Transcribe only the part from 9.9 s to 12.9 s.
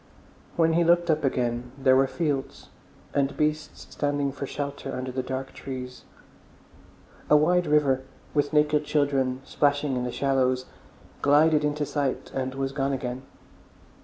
in the shallows, glided into sight and was